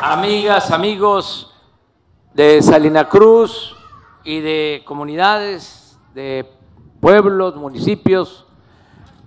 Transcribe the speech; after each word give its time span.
amigas, 0.00 0.70
amigos 0.70 1.54
de 2.32 2.62
Salina 2.62 3.08
Cruz 3.08 3.74
y 4.24 4.40
de 4.40 4.82
comunidades, 4.84 5.98
de 6.14 6.50
pueblos, 7.00 7.56
municipios 7.56 8.46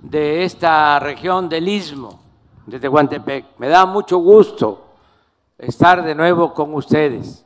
de 0.02 0.44
esta 0.44 1.00
región 1.00 1.50
del 1.50 1.68
Istmo 1.68 2.20
de 2.66 2.80
Tehuantepec. 2.80 3.46
Me 3.58 3.68
da 3.70 3.86
mucho 3.86 4.18
gusto 4.18 4.86
estar 5.58 6.04
de 6.04 6.14
nuevo 6.14 6.54
con 6.54 6.74
ustedes. 6.74 7.46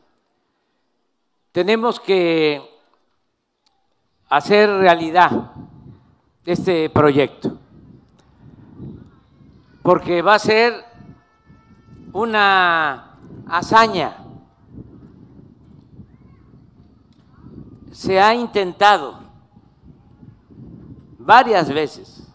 Tenemos 1.51 1.99
que 1.99 2.61
hacer 4.29 4.69
realidad 4.69 5.51
este 6.45 6.89
proyecto, 6.89 7.57
porque 9.83 10.21
va 10.21 10.35
a 10.35 10.39
ser 10.39 10.90
una 12.13 13.17
hazaña. 13.47 14.17
Se 17.91 18.19
ha 18.19 18.33
intentado 18.33 19.19
varias 21.17 21.69
veces, 21.69 22.27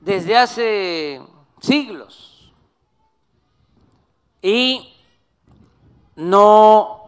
desde 0.00 0.36
hace 0.36 1.22
siglos, 1.60 2.52
y 4.42 4.94
no 6.16 7.00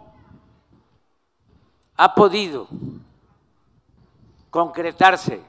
ha 1.97 2.15
podido 2.15 2.69
concretarse, 4.51 5.43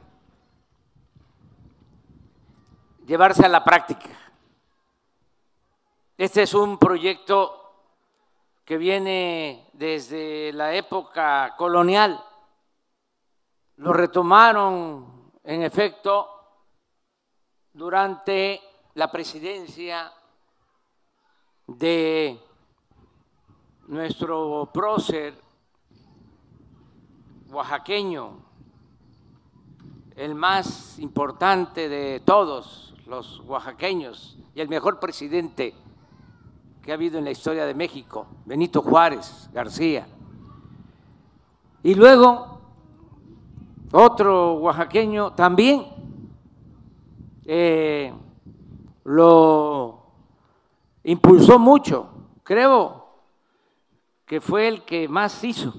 llevarse 3.06 3.46
a 3.46 3.50
la 3.50 3.64
práctica. 3.64 4.23
Este 6.16 6.44
es 6.44 6.54
un 6.54 6.78
proyecto 6.78 7.74
que 8.64 8.78
viene 8.78 9.68
desde 9.74 10.54
la 10.54 10.72
época 10.76 11.56
colonial. 11.58 12.24
Lo 13.78 13.92
retomaron, 13.94 15.32
en 15.44 15.64
efecto, 15.64 16.30
durante 17.74 18.62
la 18.94 19.12
presidencia 19.12 20.14
de 21.66 22.40
nuestro 23.88 24.70
prócer 24.72 25.34
oaxaqueño, 27.48 28.38
el 30.16 30.36
más 30.36 31.00
importante 31.00 31.90
de 31.90 32.20
todos 32.20 32.94
los 33.08 33.40
oaxaqueños 33.40 34.38
y 34.54 34.62
el 34.62 34.70
mejor 34.70 35.00
presidente 35.00 35.74
que 36.84 36.92
ha 36.92 36.96
habido 36.96 37.18
en 37.18 37.24
la 37.24 37.32
historia 37.32 37.66
de 37.66 37.74
México, 37.74 38.28
Benito 38.46 38.82
Juárez 38.82 39.50
García. 39.54 40.06
Y 41.82 41.96
luego 41.96 42.62
otro 43.94 44.56
oaxaqueño 44.56 45.34
también 45.34 45.86
eh, 47.46 48.14
lo 49.06 50.08
impulsó 51.04 51.58
mucho, 51.58 52.10
creo 52.44 53.04
que 54.26 54.42
fue 54.42 54.68
el 54.68 54.84
que 54.84 55.08
más 55.08 55.42
hizo 55.44 55.74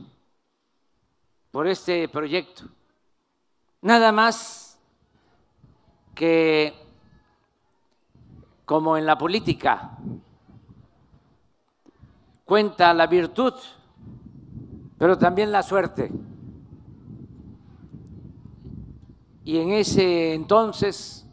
por 1.50 1.66
este 1.66 2.08
proyecto. 2.08 2.64
Nada 3.82 4.10
más 4.10 4.80
que 6.14 6.72
como 8.64 8.96
en 8.96 9.04
la 9.04 9.18
política, 9.18 9.98
cuenta 12.44 12.92
la 12.94 13.06
virtud, 13.06 13.54
pero 14.98 15.16
también 15.16 15.50
la 15.50 15.62
suerte. 15.62 16.10
Y 19.44 19.58
en 19.58 19.70
ese 19.70 20.34
entonces, 20.34 21.26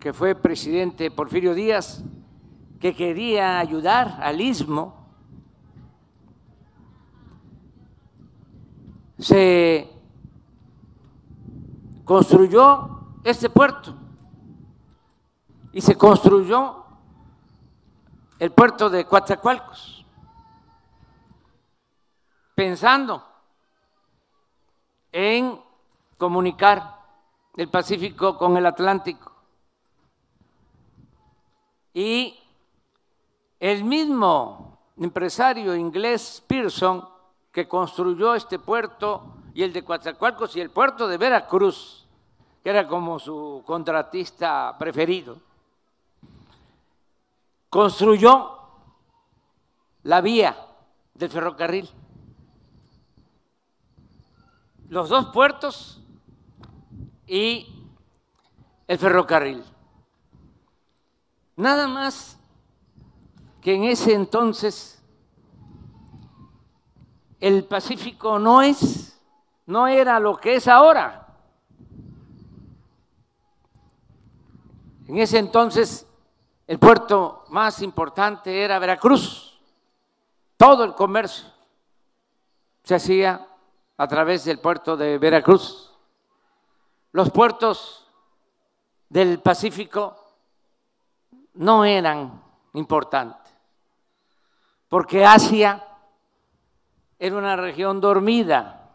que 0.00 0.12
fue 0.12 0.34
presidente 0.34 1.10
Porfirio 1.10 1.54
Díaz, 1.54 2.02
que 2.80 2.94
quería 2.94 3.58
ayudar 3.58 4.18
al 4.20 4.40
istmo, 4.40 5.00
se 9.18 9.88
construyó 12.04 12.98
este 13.22 13.50
puerto 13.50 13.94
y 15.72 15.80
se 15.82 15.96
construyó 15.96 16.79
el 18.40 18.52
puerto 18.52 18.88
de 18.88 19.04
Coatzacoalcos, 19.04 20.04
pensando 22.54 23.22
en 25.12 25.60
comunicar 26.16 27.00
el 27.58 27.68
Pacífico 27.68 28.38
con 28.38 28.56
el 28.56 28.64
Atlántico. 28.64 29.30
Y 31.92 32.40
el 33.58 33.84
mismo 33.84 34.78
empresario 34.96 35.76
inglés 35.76 36.42
Pearson, 36.46 37.06
que 37.52 37.68
construyó 37.68 38.34
este 38.34 38.58
puerto 38.58 39.34
y 39.52 39.64
el 39.64 39.74
de 39.74 39.84
Coatzacoalcos 39.84 40.56
y 40.56 40.62
el 40.62 40.70
puerto 40.70 41.08
de 41.08 41.18
Veracruz, 41.18 42.08
que 42.62 42.70
era 42.70 42.86
como 42.86 43.18
su 43.18 43.62
contratista 43.66 44.76
preferido, 44.78 45.49
construyó 47.70 48.58
la 50.02 50.20
vía 50.20 50.56
del 51.14 51.30
ferrocarril. 51.30 51.88
Los 54.88 55.08
dos 55.08 55.26
puertos 55.26 56.02
y 57.28 57.88
el 58.88 58.98
ferrocarril. 58.98 59.64
Nada 61.54 61.86
más 61.86 62.38
que 63.60 63.74
en 63.74 63.84
ese 63.84 64.14
entonces 64.14 65.00
el 67.38 67.64
Pacífico 67.64 68.38
no 68.38 68.62
es, 68.62 69.18
no 69.66 69.86
era 69.86 70.18
lo 70.18 70.36
que 70.36 70.56
es 70.56 70.66
ahora. 70.66 71.36
En 75.06 75.18
ese 75.18 75.38
entonces 75.38 76.09
el 76.70 76.78
puerto 76.78 77.46
más 77.48 77.82
importante 77.82 78.62
era 78.62 78.78
Veracruz. 78.78 79.58
Todo 80.56 80.84
el 80.84 80.94
comercio 80.94 81.48
se 82.84 82.94
hacía 82.94 83.44
a 83.96 84.06
través 84.06 84.44
del 84.44 84.60
puerto 84.60 84.96
de 84.96 85.18
Veracruz. 85.18 85.92
Los 87.10 87.28
puertos 87.32 88.06
del 89.08 89.40
Pacífico 89.40 90.16
no 91.54 91.84
eran 91.84 92.40
importantes, 92.74 93.52
porque 94.88 95.26
Asia 95.26 95.84
era 97.18 97.36
una 97.36 97.56
región 97.56 98.00
dormida. 98.00 98.92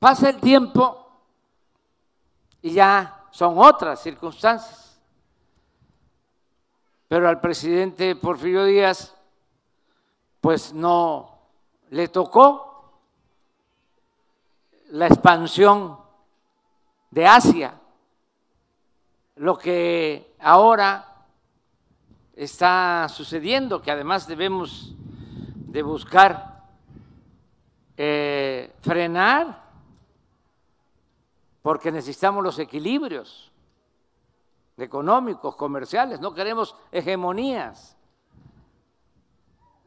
Pasa 0.00 0.30
el 0.30 0.40
tiempo 0.40 1.22
y 2.60 2.72
ya 2.72 3.28
son 3.30 3.56
otras 3.56 4.02
circunstancias 4.02 4.91
pero 7.12 7.28
al 7.28 7.42
presidente 7.42 8.16
Porfirio 8.16 8.64
Díaz 8.64 9.14
pues 10.40 10.72
no 10.72 11.40
le 11.90 12.08
tocó 12.08 12.90
la 14.92 15.08
expansión 15.08 15.98
de 17.10 17.26
Asia, 17.26 17.74
lo 19.36 19.58
que 19.58 20.34
ahora 20.38 21.26
está 22.34 23.06
sucediendo, 23.10 23.82
que 23.82 23.90
además 23.90 24.26
debemos 24.26 24.94
de 25.54 25.82
buscar 25.82 26.62
eh, 27.98 28.72
frenar, 28.80 29.62
porque 31.60 31.92
necesitamos 31.92 32.42
los 32.42 32.58
equilibrios 32.58 33.51
económicos, 34.76 35.56
comerciales, 35.56 36.20
no 36.20 36.34
queremos 36.34 36.76
hegemonías, 36.90 37.96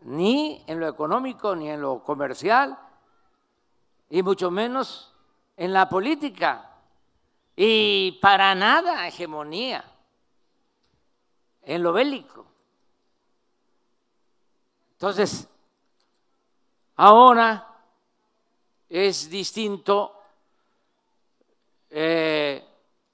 ni 0.01 0.63
en 0.67 0.79
lo 0.79 0.87
económico, 0.87 1.55
ni 1.55 1.69
en 1.69 1.81
lo 1.81 2.03
comercial, 2.03 2.77
y 4.09 4.21
mucho 4.21 4.51
menos 4.51 5.13
en 5.57 5.73
la 5.73 5.89
política, 5.89 6.71
y 7.55 8.19
para 8.21 8.53
nada 8.53 9.07
hegemonía 9.07 9.83
en 11.63 11.81
lo 11.81 11.93
bélico. 11.93 12.45
Entonces, 14.93 15.49
ahora 16.95 17.75
es 18.89 19.29
distinto. 19.29 20.13
Eh, 21.89 22.63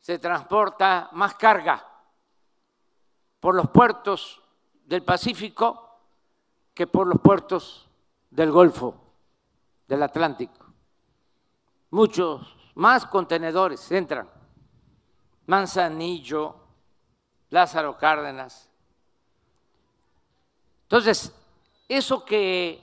se 0.01 0.17
transporta 0.19 1.09
más 1.13 1.35
carga 1.35 1.87
por 3.39 3.55
los 3.55 3.69
puertos 3.69 4.41
del 4.85 5.03
Pacífico 5.03 5.99
que 6.73 6.87
por 6.87 7.07
los 7.07 7.21
puertos 7.21 7.87
del 8.29 8.51
Golfo, 8.51 8.95
del 9.87 10.03
Atlántico. 10.03 10.65
Muchos 11.91 12.57
más 12.75 13.05
contenedores 13.05 13.91
entran. 13.91 14.29
Manzanillo, 15.45 16.55
Lázaro 17.49 17.97
Cárdenas. 17.97 18.69
Entonces, 20.83 21.33
eso 21.87 22.25
que 22.25 22.81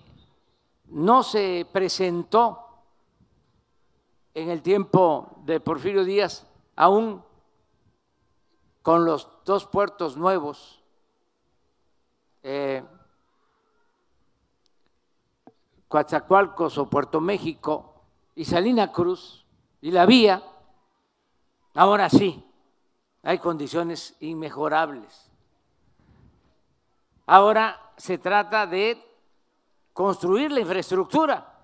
no 0.87 1.23
se 1.23 1.67
presentó 1.73 2.65
en 4.35 4.51
el 4.51 4.63
tiempo 4.63 5.41
de 5.45 5.61
Porfirio 5.61 6.05
Díaz, 6.05 6.48
aún 6.79 7.25
con 8.83 9.05
los 9.05 9.29
dos 9.45 9.67
puertos 9.67 10.17
nuevos, 10.17 10.81
eh, 12.45 12.85
Coatzacoalcos 15.89 16.79
o 16.79 16.89
Puerto 16.89 17.21
México 17.21 18.05
y 18.37 18.45
Salina 18.45 18.93
Cruz 18.93 19.45
y 19.81 19.91
la 19.91 20.07
vía, 20.07 20.41
ahora 21.75 22.09
sí, 22.09 22.49
hay 23.25 23.41
condiciones 23.41 24.17
inmejorables. 24.21 25.33
Ahora 27.27 27.93
se 27.97 28.19
trata 28.19 28.69
de 28.69 29.05
construir 29.93 30.53
la 30.53 30.61
infraestructura, 30.61 31.59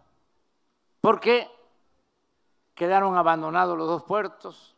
porque 1.00 1.48
quedaron 2.74 3.16
abandonados 3.16 3.78
los 3.78 3.86
dos 3.86 4.02
puertos 4.02 4.73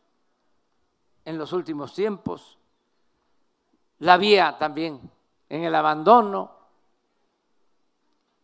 en 1.27 1.37
los 1.37 1.51
últimos 1.51 1.93
tiempos, 1.93 2.57
la 3.99 4.15
vía 4.15 4.57
también 4.57 5.11
en 5.49 5.63
el 5.65 5.75
abandono 5.75 6.51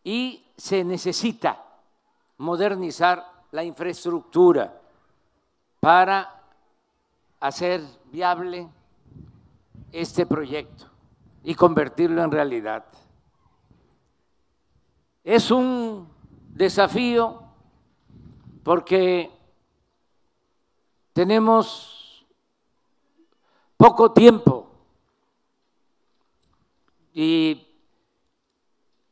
y 0.02 0.52
se 0.54 0.84
necesita 0.84 1.64
modernizar 2.36 3.26
la 3.52 3.64
infraestructura 3.64 4.78
para 5.80 6.42
hacer 7.40 7.80
viable 8.12 8.68
este 9.90 10.26
proyecto 10.26 10.84
y 11.42 11.54
convertirlo 11.54 12.22
en 12.22 12.32
realidad. 12.32 12.84
Es 15.24 15.50
un 15.50 16.06
desafío 16.50 17.44
porque 18.62 19.30
tenemos 21.14 21.93
poco 23.84 24.12
tiempo 24.12 24.66
y 27.12 27.68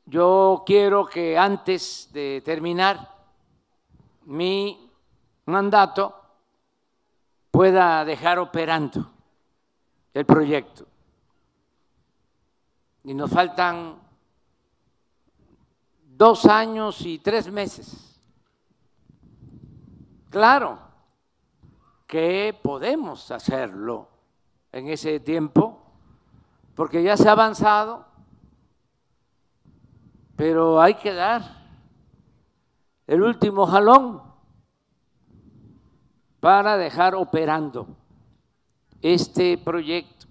yo 0.07 0.63
quiero 0.65 1.05
que 1.05 1.37
antes 1.37 2.09
de 2.11 2.41
terminar 2.43 3.07
mi 4.25 4.91
mandato 5.45 6.19
pueda 7.51 8.03
dejar 8.07 8.39
operando 8.39 9.13
el 10.15 10.25
proyecto. 10.25 10.87
Y 13.05 13.13
nos 13.13 13.31
faltan 13.31 14.01
dos 16.17 16.47
años 16.47 17.03
y 17.03 17.19
tres 17.19 17.53
meses. 17.53 18.19
Claro 20.31 20.79
que 22.07 22.59
podemos 22.63 23.31
hacerlo 23.31 24.12
en 24.73 24.89
ese 24.89 25.21
tiempo, 25.21 25.81
porque 26.75 27.03
ya 27.03 27.17
se 27.17 27.29
ha 27.29 27.33
avanzado 27.33 28.13
pero 30.43 30.81
hay 30.81 30.95
que 30.95 31.13
dar 31.13 31.43
el 33.07 33.23
último 33.23 33.65
jalón 33.65 34.23
para 36.41 36.77
dejar 36.77 37.15
operando 37.15 37.87
este 39.01 39.57
proyecto 39.59 40.27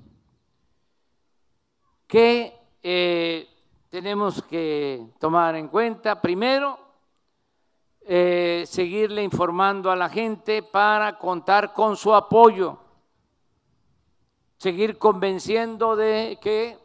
que 2.08 2.54
eh, 2.84 3.48
tenemos 3.90 4.44
que 4.44 5.14
tomar 5.18 5.56
en 5.56 5.70
cuenta. 5.70 6.22
Primero, 6.22 6.78
eh, 8.02 8.66
seguirle 8.68 9.24
informando 9.24 9.90
a 9.90 9.96
la 9.96 10.10
gente 10.10 10.62
para 10.62 11.18
contar 11.18 11.72
con 11.72 11.96
su 11.96 12.14
apoyo, 12.14 12.78
seguir 14.62 15.00
convenciendo 15.00 15.96
de 15.96 16.38
que 16.40 16.78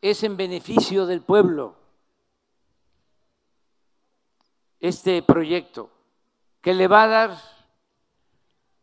es 0.00 0.22
en 0.22 0.36
beneficio 0.36 1.06
del 1.06 1.22
pueblo 1.22 1.74
este 4.78 5.24
proyecto, 5.24 5.90
que 6.60 6.72
le 6.72 6.86
va 6.86 7.02
a 7.02 7.08
dar 7.08 7.38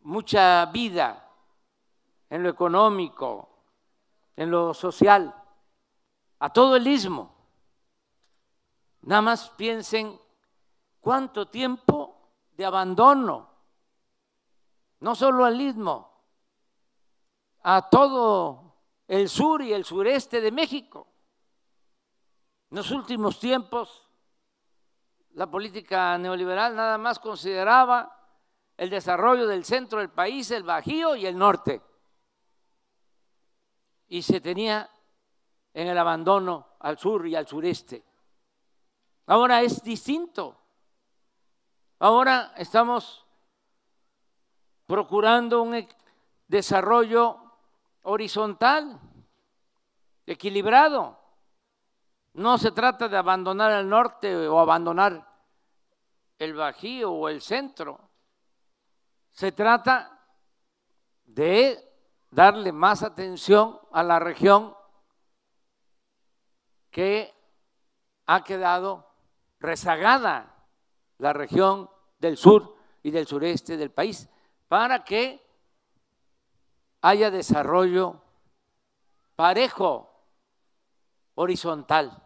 mucha 0.02 0.66
vida 0.66 1.26
en 2.30 2.44
lo 2.44 2.50
económico, 2.50 3.48
en 4.36 4.52
lo 4.52 4.74
social, 4.74 5.34
a 6.40 6.50
todo 6.52 6.76
el 6.76 6.86
istmo. 6.86 7.34
Nada 9.04 9.22
más 9.22 9.52
piensen 9.52 10.20
cuánto 11.00 11.48
tiempo 11.48 12.34
de 12.58 12.66
abandono, 12.66 13.48
no 15.00 15.16
solo 15.16 15.46
al 15.46 15.62
istmo, 15.62 16.15
a 17.68 17.90
todo 17.90 18.76
el 19.08 19.28
sur 19.28 19.64
y 19.64 19.74
el 19.74 19.86
sureste 19.86 20.40
de 20.40 20.52
México. 20.52 21.08
En 22.70 22.78
los 22.78 22.92
últimos 22.92 23.40
tiempos, 23.40 24.08
la 25.32 25.50
política 25.50 26.16
neoliberal 26.20 26.76
nada 26.76 27.00
más 27.00 27.18
consideraba 27.18 28.12
el 28.78 28.92
desarrollo 28.92 29.48
del 29.48 29.66
centro 29.66 29.98
del 29.98 30.12
país, 30.12 30.52
el 30.52 30.62
Bajío 30.62 31.16
y 31.16 31.26
el 31.26 31.36
norte. 31.36 31.82
Y 34.10 34.22
se 34.22 34.40
tenía 34.42 34.88
en 35.74 35.88
el 35.88 35.98
abandono 35.98 36.68
al 36.82 37.00
sur 37.00 37.26
y 37.26 37.36
al 37.36 37.48
sureste. 37.48 38.06
Ahora 39.26 39.64
es 39.64 39.82
distinto. 39.82 40.56
Ahora 41.98 42.54
estamos 42.58 43.26
procurando 44.86 45.64
un 45.64 45.88
desarrollo 46.48 47.42
horizontal, 48.06 49.00
equilibrado. 50.26 51.20
No 52.34 52.58
se 52.58 52.72
trata 52.72 53.08
de 53.08 53.18
abandonar 53.18 53.72
el 53.72 53.88
norte 53.88 54.48
o 54.48 54.60
abandonar 54.60 55.28
el 56.38 56.54
Bajío 56.54 57.12
o 57.12 57.30
el 57.30 57.42
centro. 57.42 58.10
Se 59.32 59.52
trata 59.52 60.26
de 61.24 61.80
darle 62.32 62.72
más 62.72 63.04
atención 63.04 63.80
a 63.92 64.04
la 64.04 64.20
región 64.20 64.76
que 66.92 67.34
ha 68.26 68.44
quedado 68.44 69.10
rezagada, 69.60 70.68
la 71.18 71.34
región 71.34 71.90
del 72.20 72.38
sur 72.38 72.76
y 73.04 73.12
del 73.12 73.28
sureste 73.28 73.78
del 73.78 73.92
país, 73.92 74.30
para 74.68 75.04
que 75.04 75.45
haya 77.06 77.30
desarrollo 77.30 78.20
parejo, 79.36 80.10
horizontal. 81.36 82.24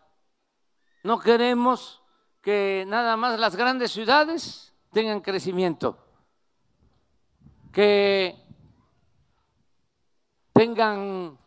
No 1.04 1.20
queremos 1.20 2.02
que 2.42 2.86
nada 2.88 3.18
más 3.18 3.38
las 3.38 3.58
grandes 3.58 3.92
ciudades 3.92 4.74
tengan 4.94 5.20
crecimiento, 5.20 5.98
que 7.74 8.42
tengan 10.54 11.38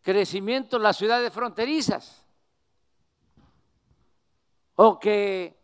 crecimiento 0.00 0.78
las 0.78 0.96
ciudades 0.96 1.32
fronterizas 1.32 2.24
o 4.76 5.00
que 5.00 5.60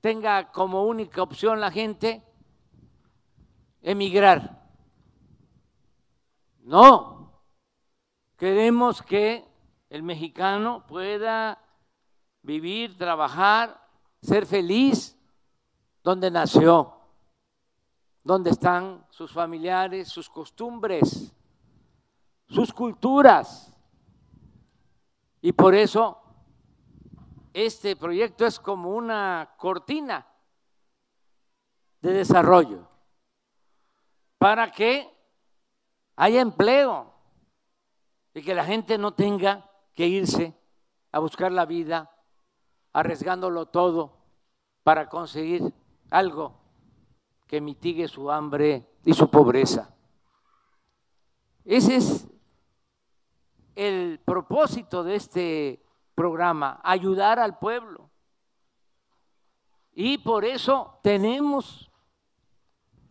tenga 0.00 0.50
como 0.50 0.82
única 0.82 1.22
opción 1.22 1.60
la 1.60 1.70
gente 1.70 2.24
emigrar. 3.82 4.63
No, 6.64 7.42
queremos 8.38 9.02
que 9.02 9.46
el 9.90 10.02
mexicano 10.02 10.86
pueda 10.86 11.62
vivir, 12.40 12.96
trabajar, 12.96 13.86
ser 14.22 14.46
feliz 14.46 15.14
donde 16.02 16.30
nació, 16.30 16.94
donde 18.22 18.48
están 18.48 19.06
sus 19.10 19.30
familiares, 19.30 20.08
sus 20.08 20.30
costumbres, 20.30 21.34
sus 22.48 22.72
culturas. 22.72 23.70
Y 25.42 25.52
por 25.52 25.74
eso 25.74 26.18
este 27.52 27.94
proyecto 27.94 28.46
es 28.46 28.58
como 28.58 28.88
una 28.88 29.54
cortina 29.58 30.26
de 32.00 32.14
desarrollo 32.14 32.88
para 34.38 34.72
que 34.72 35.13
haya 36.16 36.40
empleo, 36.40 37.12
y 38.34 38.42
que 38.42 38.54
la 38.54 38.64
gente 38.64 38.98
no 38.98 39.14
tenga 39.14 39.70
que 39.94 40.06
irse 40.06 40.54
a 41.12 41.20
buscar 41.20 41.52
la 41.52 41.66
vida 41.66 42.10
arriesgándolo 42.92 43.66
todo 43.66 44.18
para 44.82 45.08
conseguir 45.08 45.72
algo 46.10 46.60
que 47.46 47.60
mitigue 47.60 48.08
su 48.08 48.30
hambre 48.30 48.88
y 49.04 49.14
su 49.14 49.30
pobreza. 49.30 49.94
Ese 51.64 51.96
es 51.96 52.28
el 53.74 54.20
propósito 54.24 55.02
de 55.04 55.16
este 55.16 55.84
programa, 56.14 56.80
ayudar 56.82 57.38
al 57.38 57.58
pueblo. 57.58 58.10
Y 59.92 60.18
por 60.18 60.44
eso 60.44 60.98
tenemos 61.02 61.90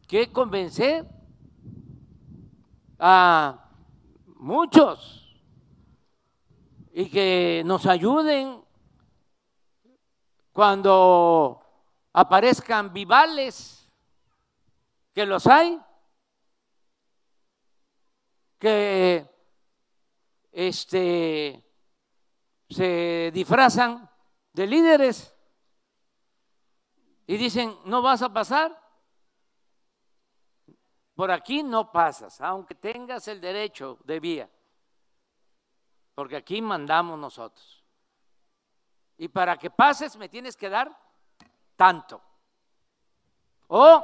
que 0.07 0.31
convencer 0.31 1.09
a 3.05 3.69
muchos 4.37 5.27
y 6.93 7.09
que 7.09 7.61
nos 7.65 7.85
ayuden 7.85 8.63
cuando 10.53 11.61
aparezcan 12.13 12.93
vivales, 12.93 13.91
que 15.13 15.25
los 15.25 15.45
hay, 15.47 15.81
que 18.57 19.29
este, 20.53 21.61
se 22.69 23.31
disfrazan 23.33 24.09
de 24.53 24.65
líderes 24.65 25.35
y 27.27 27.35
dicen, 27.35 27.77
no 27.83 28.01
vas 28.01 28.21
a 28.21 28.31
pasar, 28.31 28.82
por 31.15 31.31
aquí 31.31 31.63
no 31.63 31.91
pasas, 31.91 32.41
aunque 32.41 32.75
tengas 32.75 33.27
el 33.27 33.39
derecho 33.39 33.99
de 34.03 34.19
vía, 34.19 34.49
porque 36.15 36.35
aquí 36.35 36.61
mandamos 36.61 37.19
nosotros. 37.19 37.83
Y 39.17 39.27
para 39.27 39.57
que 39.57 39.69
pases 39.69 40.17
me 40.17 40.27
tienes 40.27 40.57
que 40.57 40.69
dar 40.69 40.91
tanto. 41.75 42.21
O 43.67 44.03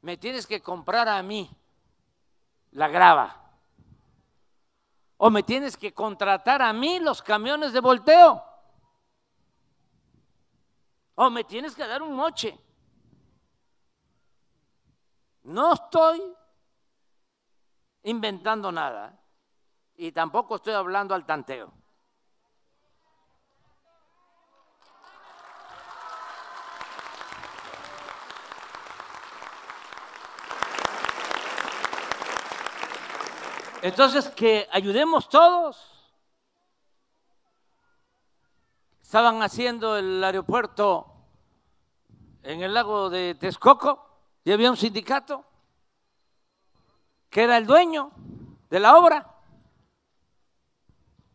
me 0.00 0.16
tienes 0.16 0.46
que 0.46 0.62
comprar 0.62 1.08
a 1.08 1.22
mí 1.22 1.50
la 2.72 2.88
grava. 2.88 3.40
O 5.16 5.30
me 5.30 5.42
tienes 5.42 5.76
que 5.76 5.92
contratar 5.92 6.62
a 6.62 6.72
mí 6.72 6.98
los 6.98 7.22
camiones 7.22 7.72
de 7.72 7.80
volteo. 7.80 8.42
O 11.14 11.30
me 11.30 11.44
tienes 11.44 11.74
que 11.74 11.86
dar 11.86 12.02
un 12.02 12.14
moche. 12.14 12.58
No 15.44 15.72
estoy 15.72 16.22
inventando 18.04 18.70
nada 18.70 19.20
y 19.96 20.12
tampoco 20.12 20.56
estoy 20.56 20.74
hablando 20.74 21.14
al 21.14 21.26
tanteo. 21.26 21.72
Entonces, 33.82 34.28
que 34.28 34.68
ayudemos 34.70 35.28
todos. 35.28 35.88
Estaban 39.02 39.42
haciendo 39.42 39.96
el 39.96 40.22
aeropuerto 40.22 41.12
en 42.44 42.62
el 42.62 42.72
lago 42.72 43.10
de 43.10 43.34
Texcoco 43.34 44.11
y 44.44 44.52
había 44.52 44.70
un 44.70 44.76
sindicato 44.76 45.44
que 47.30 47.44
era 47.44 47.56
el 47.56 47.66
dueño 47.66 48.12
de 48.68 48.80
la 48.80 48.96
obra 48.96 49.32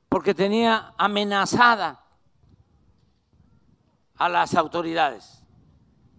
porque 0.09 0.33
tenía 0.33 0.93
amenazada 0.97 2.03
a 4.17 4.29
las 4.29 4.55
autoridades. 4.55 5.43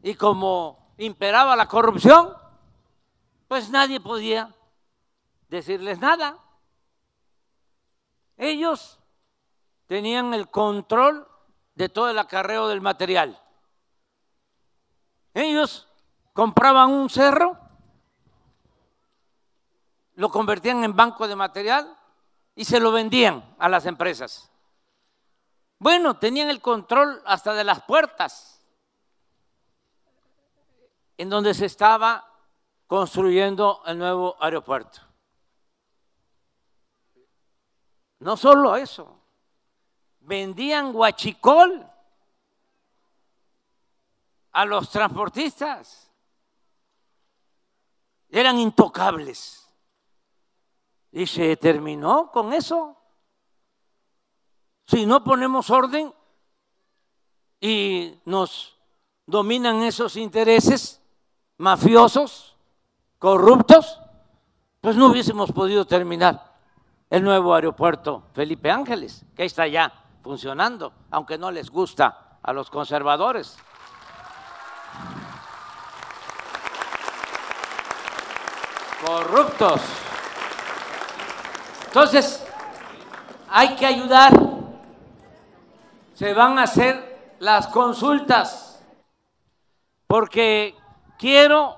Y 0.03 0.15
como 0.15 0.95
imperaba 0.99 1.57
la 1.57 1.67
corrupción, 1.67 2.33
pues 3.49 3.71
nadie 3.71 4.01
podía 4.01 4.55
decirles 5.49 5.99
nada. 5.99 6.39
Ellos 8.37 9.01
tenían 9.87 10.35
el 10.35 10.49
control 10.49 11.27
de 11.75 11.89
todo 11.89 12.11
el 12.11 12.19
acarreo 12.19 12.69
del 12.69 12.81
material. 12.81 13.41
Ellos 15.35 15.88
compraban 16.39 16.93
un 16.93 17.11
cerro, 17.11 17.59
lo 20.15 20.29
convertían 20.29 20.85
en 20.85 20.95
banco 20.95 21.27
de 21.27 21.35
material 21.35 21.99
y 22.55 22.65
se 22.65 22.79
lo 22.79 22.93
vendían 22.93 23.57
a 23.59 23.69
las 23.69 23.87
empresas. 23.87 24.49
Bueno, 25.81 26.17
tenían 26.21 26.49
el 26.49 26.61
control 26.61 27.21
hasta 27.27 27.55
de 27.55 27.65
las 27.65 27.83
puertas 27.83 28.65
en 31.17 31.29
donde 31.29 31.55
se 31.55 31.67
estaba 31.67 32.25
construyendo 32.87 33.83
el 33.87 33.99
nuevo 33.99 34.37
aeropuerto. 34.39 35.01
No 38.21 38.37
solo 38.37 38.77
eso, 38.77 39.21
vendían 40.21 40.93
guachicol 40.93 41.85
a 44.53 44.65
los 44.65 44.89
transportistas. 44.89 46.08
Eran 48.31 48.59
intocables. 48.59 49.69
Y 51.13 51.27
se 51.27 51.57
terminó 51.57 52.31
con 52.31 52.53
eso. 52.53 52.97
Si 54.87 55.07
no 55.07 55.23
ponemos 55.25 55.71
orden 55.71 56.13
y 57.61 58.21
nos 58.25 58.77
dominan 59.27 59.83
esos 59.83 60.17
intereses 60.17 61.03
mafiosos, 61.59 62.57
corruptos, 63.19 64.01
pues 64.81 64.97
no 64.97 65.07
hubiésemos 65.09 65.53
podido 65.53 65.87
terminar 65.87 66.57
el 67.11 67.23
nuevo 67.23 67.55
aeropuerto 67.55 68.25
Felipe 68.33 68.71
Ángeles, 68.71 69.25
que 69.35 69.45
está 69.45 69.67
ya 69.67 69.93
funcionando, 70.23 70.93
aunque 71.11 71.37
no 71.37 71.51
les 71.51 71.71
gusta 71.71 72.39
a 72.43 72.53
los 72.53 72.71
conservadores. 72.71 73.59
Corruptos. 79.05 79.81
Entonces, 81.87 82.45
hay 83.49 83.77
que 83.77 83.87
ayudar. 83.87 84.33
Se 86.15 86.35
van 86.35 86.59
a 86.59 86.65
hacer 86.65 87.37
las 87.39 87.69
consultas, 87.69 88.85
porque 90.07 90.75
quiero 91.17 91.77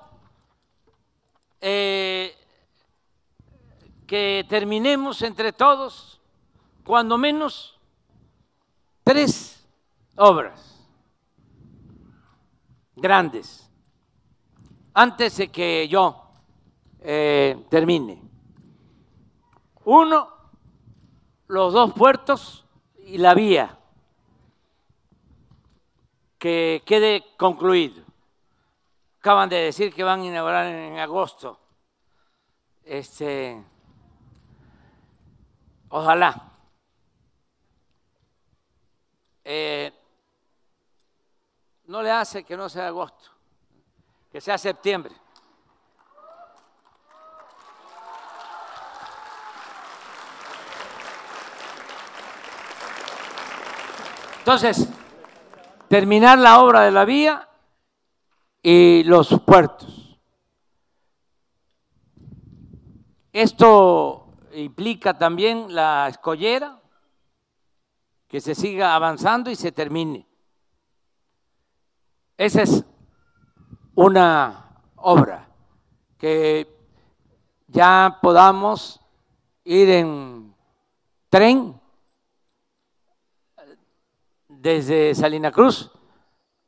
eh, 1.59 2.35
que 4.07 4.43
terminemos 4.49 5.21
entre 5.21 5.53
todos, 5.53 6.19
cuando 6.83 7.17
menos, 7.17 7.79
tres 9.03 9.63
obras 10.15 10.87
grandes, 12.95 13.69
antes 14.93 15.37
de 15.37 15.47
que 15.49 15.87
yo 15.87 16.20
eh, 17.01 17.65
termine. 17.69 18.21
Uno, 19.83 20.29
los 21.47 21.73
dos 21.73 21.93
puertos 21.93 22.65
y 22.97 23.17
la 23.17 23.33
vía, 23.33 23.77
que 26.37 26.81
quede 26.85 27.25
concluido. 27.37 28.03
Acaban 29.19 29.49
de 29.49 29.57
decir 29.57 29.93
que 29.93 30.03
van 30.03 30.21
a 30.21 30.25
inaugurar 30.25 30.65
en 30.65 30.97
agosto. 30.97 31.59
Este, 32.83 33.63
Ojalá. 35.91 36.49
Eh, 39.43 39.91
no 41.85 42.01
le 42.01 42.11
hace 42.11 42.43
que 42.45 42.55
no 42.55 42.69
sea 42.69 42.87
agosto, 42.87 43.31
que 44.31 44.39
sea 44.39 44.57
septiembre. 44.57 45.13
Entonces, 54.41 54.89
terminar 55.87 56.39
la 56.39 56.63
obra 56.63 56.81
de 56.81 56.91
la 56.91 57.05
vía 57.05 57.47
y 58.63 59.03
los 59.03 59.39
puertos. 59.45 60.19
Esto 63.31 64.33
implica 64.53 65.15
también 65.15 65.75
la 65.75 66.07
escollera, 66.07 66.81
que 68.27 68.41
se 68.41 68.55
siga 68.55 68.95
avanzando 68.95 69.51
y 69.51 69.55
se 69.55 69.71
termine. 69.71 70.27
Esa 72.35 72.63
es 72.63 72.83
una 73.93 74.81
obra 74.95 75.49
que 76.17 76.67
ya 77.67 78.17
podamos 78.23 78.99
ir 79.65 79.87
en 79.91 80.55
tren 81.29 81.80
desde 84.61 85.15
Salina 85.15 85.51
Cruz 85.51 85.89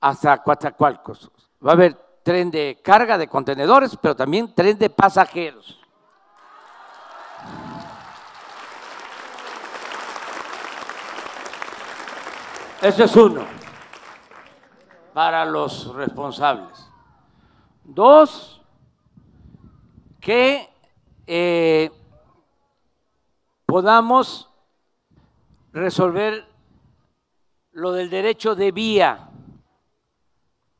hasta 0.01 0.41
Coatzacoalcos. 0.41 1.29
Va 1.65 1.71
a 1.71 1.73
haber 1.73 1.93
tren 2.23 2.49
de 2.49 2.79
carga 2.83 3.19
de 3.19 3.27
contenedores, 3.27 3.95
pero 4.01 4.15
también 4.15 4.53
tren 4.55 4.77
de 4.79 4.89
pasajeros. 4.89 5.79
Eso 12.81 13.03
es 13.03 13.15
uno, 13.15 13.45
para 15.13 15.45
los 15.45 15.93
responsables. 15.93 16.89
Dos, 17.83 18.61
que 20.19 20.67
eh, 21.27 21.91
podamos 23.67 24.49
resolver 25.71 26.52
lo 27.73 27.91
del 27.91 28.09
derecho 28.09 28.55
de 28.55 28.71
vía 28.71 29.29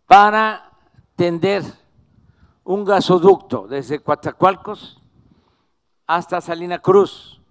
para 0.06 0.72
tender 1.16 1.64
un 2.64 2.86
gasoducto 2.86 3.68
desde 3.68 4.00
Coatzacoalcos 4.00 5.02
hasta 6.06 6.40
Salina 6.40 6.80
Cruz. 6.80 7.42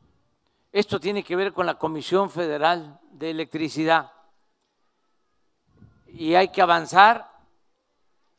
Esto 0.71 1.01
tiene 1.01 1.23
que 1.23 1.37
ver 1.37 1.53
con 1.53 1.67
la 1.67 1.75
Comisión 1.75 2.31
Federal 2.31 3.01
de 3.11 3.31
Electricidad 3.31 4.13
y 6.07 6.35
hay 6.35 6.49
que 6.49 6.63
avanzar 6.63 7.31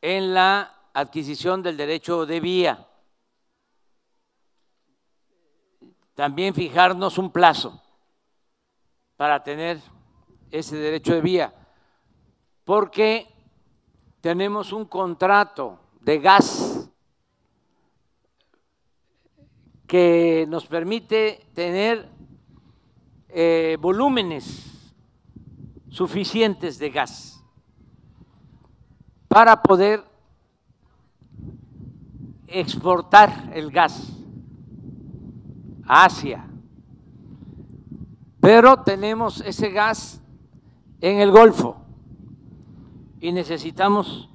en 0.00 0.32
la 0.32 0.74
adquisición 0.94 1.62
del 1.62 1.76
derecho 1.76 2.24
de 2.24 2.40
vía. 2.40 2.88
También 6.14 6.54
fijarnos 6.54 7.18
un 7.18 7.30
plazo 7.30 7.82
para 9.16 9.42
tener 9.42 9.80
ese 10.58 10.76
derecho 10.76 11.14
de 11.14 11.20
vía, 11.20 11.52
porque 12.64 13.26
tenemos 14.20 14.72
un 14.72 14.84
contrato 14.84 15.80
de 16.00 16.20
gas 16.20 16.88
que 19.88 20.46
nos 20.48 20.66
permite 20.66 21.48
tener 21.54 22.08
eh, 23.28 23.76
volúmenes 23.80 24.94
suficientes 25.90 26.78
de 26.78 26.90
gas 26.90 27.42
para 29.26 29.60
poder 29.60 30.04
exportar 32.46 33.50
el 33.52 33.72
gas 33.72 34.08
a 35.84 36.04
Asia. 36.04 36.48
Pero 38.40 38.82
tenemos 38.82 39.40
ese 39.40 39.70
gas 39.70 40.20
en 41.04 41.20
el 41.20 41.30
Golfo 41.30 41.76
y 43.20 43.30
necesitamos 43.30 44.30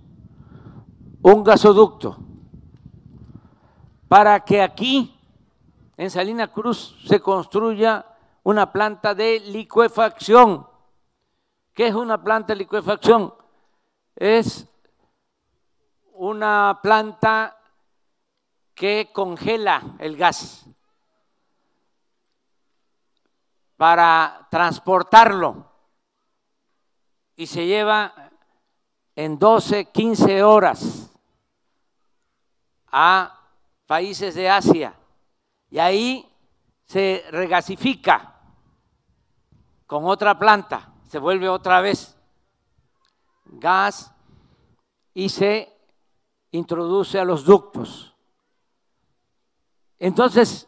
un 1.24 1.44
gasoducto 1.44 2.20
para 4.08 4.40
que 4.42 4.62
aquí, 4.62 5.20
en 5.98 6.12
Salina 6.12 6.52
Cruz, 6.52 6.96
se 7.08 7.20
construya 7.22 8.06
una 8.44 8.72
planta 8.72 9.16
de 9.16 9.40
licuefacción. 9.40 10.68
¿Qué 11.74 11.88
es 11.88 11.96
una 11.96 12.24
planta 12.24 12.54
de 12.54 12.60
licuefacción? 12.60 13.34
Es 14.16 14.68
una 16.14 16.82
planta 16.84 17.58
que 18.76 19.10
congela 19.12 19.96
el 19.98 20.16
gas 20.16 20.70
para 23.76 24.48
transportarlo 24.52 25.69
y 27.40 27.48
se 27.48 27.66
lleva 27.66 28.14
en 29.16 29.40
12, 29.40 29.86
15 29.86 30.44
horas 30.44 31.10
a 32.92 33.48
países 33.88 34.36
de 34.36 34.50
Asia 34.50 34.94
y 35.72 35.80
ahí 35.80 36.30
se 36.84 37.24
regasifica 37.32 38.42
con 39.88 40.04
otra 40.04 40.38
planta, 40.38 40.92
se 41.08 41.18
vuelve 41.18 41.48
otra 41.48 41.80
vez 41.80 42.18
gas 43.46 44.12
y 45.14 45.30
se 45.30 45.74
introduce 46.52 47.18
a 47.22 47.24
los 47.24 47.46
ductos. 47.46 48.14
Entonces, 49.98 50.68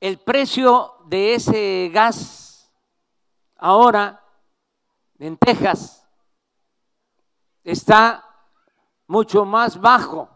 el 0.00 0.18
precio 0.18 0.94
de 1.08 1.34
ese 1.34 1.90
gas 1.92 2.72
ahora 3.56 4.19
en 5.20 5.36
Texas 5.36 6.08
está 7.62 8.24
mucho 9.06 9.44
más 9.44 9.78
bajo, 9.78 10.30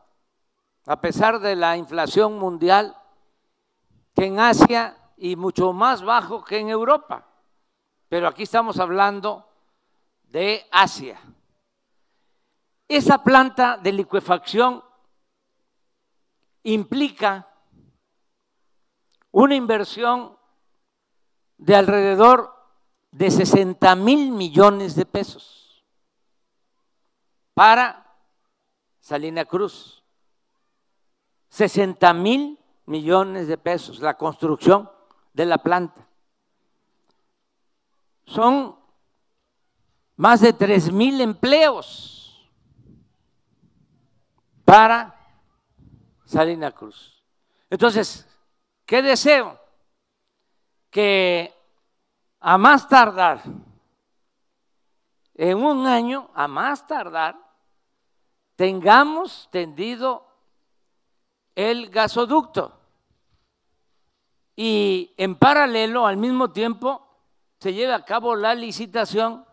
a 0.87 1.01
pesar 1.01 1.40
de 1.40 1.57
la 1.57 1.77
inflación 1.79 2.38
mundial, 2.38 2.94
que 4.14 4.27
en 4.27 4.38
Asia 4.38 4.97
y 5.16 5.37
mucho 5.37 5.73
más 5.73 6.03
bajo 6.03 6.44
que 6.44 6.59
en 6.59 6.68
Europa. 6.68 7.27
Pero 8.09 8.29
aquí 8.29 8.42
estamos 8.42 8.79
hablando 8.79 9.49
de 10.25 10.66
Asia. 10.70 11.18
Esa 12.87 13.25
planta 13.25 13.79
de 13.79 13.92
liquefacción 13.92 14.85
implica 16.62 17.49
una 19.31 19.55
inversión 19.55 20.37
de 21.57 21.75
alrededor 21.75 22.54
de 23.14 23.31
60 23.31 23.94
mil 23.94 24.33
millones 24.33 24.96
de 24.96 25.07
pesos 25.07 25.85
para 27.55 28.12
Salina 29.00 29.44
Cruz. 29.44 30.03
60 31.48 32.12
mil 32.14 32.59
millones 32.87 33.46
de 33.46 33.57
pesos 33.57 34.00
la 34.00 34.16
construcción 34.16 34.90
de 35.33 35.46
la 35.46 35.59
planta. 35.59 36.09
Son 38.27 38.77
más 40.16 40.40
de 40.40 40.53
3 40.53 40.90
mil 40.90 41.20
empleos 41.20 42.50
para 44.64 45.14
Salina 46.24 46.72
Cruz. 46.72 47.22
Entonces, 47.70 48.27
¿qué 48.85 49.03
deseo? 49.03 49.61
Que 50.90 51.54
a 52.46 52.59
más 52.59 52.87
tardar, 52.87 53.40
en 55.35 55.64
un 55.64 55.87
año, 55.87 56.28
a 56.35 56.46
más 56.46 56.87
tardar, 56.87 57.37
tengamos 58.54 59.48
tendido 59.50 60.26
el 61.54 61.88
gasoducto. 61.88 62.78
Y 64.57 65.14
en 65.16 65.37
paralelo, 65.37 66.07
al 66.07 66.18
mismo 66.18 66.50
tiempo, 66.50 67.09
se 67.61 67.72
lleve 67.72 67.94
a 67.94 68.04
cabo 68.04 68.37
la 68.37 68.54
licitación 68.54 69.46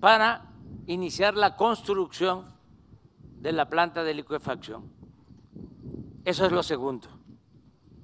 para 0.00 0.46
iniciar 0.86 1.34
la 1.34 1.56
construcción 1.56 2.54
de 3.20 3.52
la 3.52 3.68
planta 3.68 4.02
de 4.02 4.14
liquefacción. 4.14 4.90
Eso 6.24 6.46
es 6.46 6.52
lo 6.52 6.62
segundo, 6.62 7.06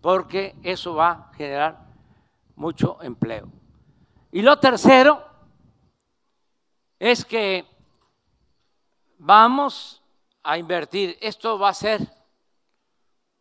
porque 0.02 0.56
eso 0.62 0.94
va 0.94 1.10
a 1.10 1.34
generar 1.34 1.86
mucho 2.54 2.98
empleo. 3.00 3.50
Y 4.32 4.42
lo 4.42 4.58
tercero 4.58 5.24
es 6.98 7.24
que 7.24 7.64
vamos 9.18 10.02
a 10.42 10.58
invertir, 10.58 11.16
esto 11.20 11.58
va 11.58 11.70
a 11.70 11.74
ser 11.74 12.00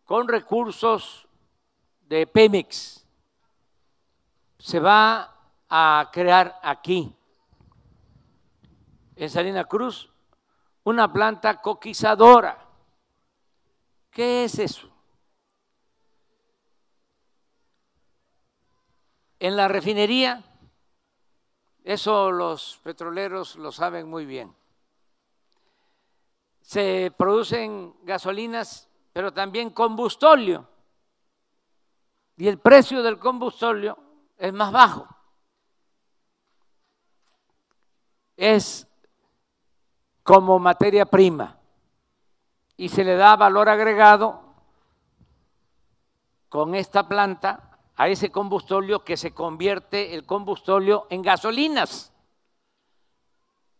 con 0.03 0.27
recursos 0.27 1.27
de 2.01 2.27
Pemex, 2.27 3.05
se 4.59 4.79
va 4.79 5.35
a 5.69 6.09
crear 6.11 6.59
aquí, 6.61 7.15
en 9.15 9.29
Salina 9.29 9.63
Cruz, 9.63 10.09
una 10.83 11.11
planta 11.11 11.61
coquizadora. 11.61 12.59
¿Qué 14.11 14.45
es 14.45 14.59
eso? 14.59 14.89
En 19.39 19.55
la 19.55 19.67
refinería 19.67 20.43
eso 21.85 22.31
los 22.31 22.79
petroleros 22.83 23.57
lo 23.57 23.71
saben 23.71 24.09
muy 24.09 24.25
bien. 24.25 24.55
Se 26.61 27.13
producen 27.15 27.95
gasolinas, 28.01 28.89
pero 29.13 29.31
también 29.31 29.69
combustóleo. 29.69 30.67
Y 32.37 32.47
el 32.47 32.57
precio 32.57 33.03
del 33.03 33.19
combustóleo 33.19 33.99
es 34.35 34.51
más 34.51 34.71
bajo. 34.71 35.07
Es 38.35 38.87
como 40.23 40.57
materia 40.57 41.05
prima 41.05 41.55
y 42.77 42.89
se 42.89 43.03
le 43.03 43.15
da 43.15 43.35
valor 43.35 43.69
agregado 43.69 44.41
con 46.49 46.73
esta 46.73 47.07
planta 47.07 47.64
a 47.95 48.07
ese 48.07 48.31
combustóleo 48.31 49.03
que 49.03 49.17
se 49.17 49.33
convierte 49.33 50.15
el 50.15 50.25
combustóleo 50.25 51.07
en 51.09 51.21
gasolinas 51.21 52.11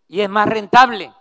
y 0.07 0.21
es 0.21 0.29
más 0.29 0.47
rentable. 0.47 1.13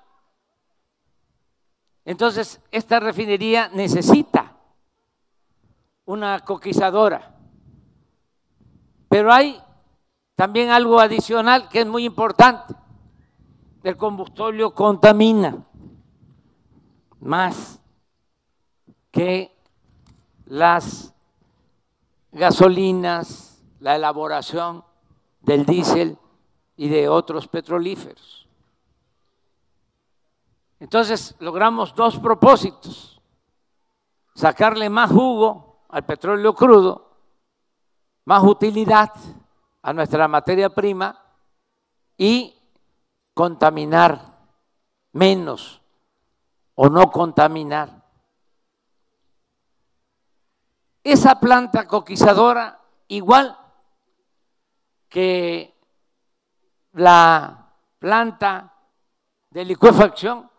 Entonces, 2.05 2.61
esta 2.71 3.01
refinería 3.01 3.69
necesita 3.69 4.57
una 6.05 6.41
coquizadora. 6.41 7.35
Pero 9.09 9.33
hay 9.33 9.61
también 10.35 10.71
algo 10.71 11.01
adicional 11.01 11.69
que 11.69 11.81
es 11.81 11.87
muy 11.87 12.05
importante. 12.05 12.75
El 13.83 13.97
combustóleo 13.97 14.75
contamina 14.75 15.65
más 17.21 17.81
que 19.11 19.57
las 20.47 21.14
gasolinas, 22.35 23.63
la 23.81 23.97
elaboración 23.97 24.85
del 25.41 25.65
diésel 25.65 26.19
y 26.77 26.89
de 26.89 27.09
otros 27.09 27.49
petrolíferos. 27.49 28.49
Entonces 30.81 31.35
logramos 31.39 31.95
dos 31.95 32.19
propósitos, 32.19 33.21
sacarle 34.35 34.91
más 34.91 35.11
jugo 35.11 35.85
al 35.89 36.05
petróleo 36.05 36.55
crudo, 36.55 37.13
más 38.25 38.43
utilidad 38.43 39.13
a 39.83 39.93
nuestra 39.93 40.27
materia 40.29 40.71
prima 40.71 41.19
y 42.17 42.55
contaminar 43.33 44.39
menos 45.13 45.81
o 46.75 46.89
no 46.89 47.11
contaminar. 47.11 48.04
Esa 51.05 51.39
planta 51.39 51.87
coquizadora, 51.87 52.81
igual 53.09 53.59
que 55.11 55.79
la 56.93 57.75
planta 57.99 58.75
de 59.51 59.67
licuefacción, 59.67 60.51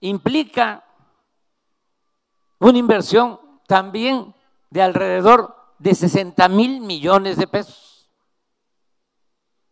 implica 0.00 0.82
una 2.60 2.78
inversión 2.78 3.38
también 3.66 4.34
de 4.70 4.82
alrededor 4.82 5.74
de 5.78 5.94
60 5.94 6.48
mil 6.48 6.80
millones 6.80 7.36
de 7.36 7.46
pesos. 7.46 8.08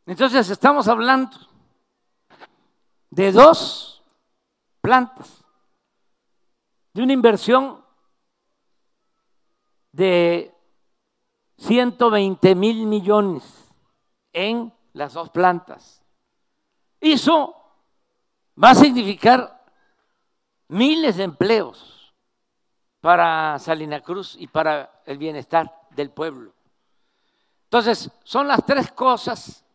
Entonces 0.04 0.50
estamos 0.50 0.88
hablando 0.88 1.36
de 3.08 3.32
dos 3.32 4.02
plantas, 4.82 5.42
de 6.92 7.02
una 7.02 7.12
inversión 7.12 7.79
de 10.00 10.54
120 11.58 12.54
mil 12.54 12.86
millones 12.86 13.68
en 14.32 14.72
las 14.94 15.12
dos 15.12 15.28
plantas. 15.28 16.02
Eso 16.98 17.54
va 18.62 18.70
a 18.70 18.74
significar 18.74 19.62
miles 20.68 21.18
de 21.18 21.24
empleos 21.24 22.14
para 23.02 23.58
Salina 23.58 24.00
Cruz 24.00 24.36
y 24.38 24.46
para 24.46 25.02
el 25.04 25.18
bienestar 25.18 25.70
del 25.90 26.10
pueblo. 26.10 26.54
Entonces, 27.64 28.10
son 28.24 28.48
las 28.48 28.64
tres 28.64 28.90
cosas 28.92 29.66